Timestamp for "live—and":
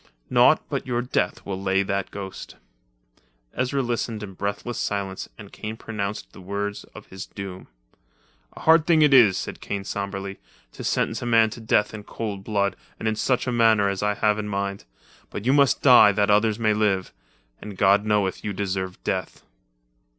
16.73-17.77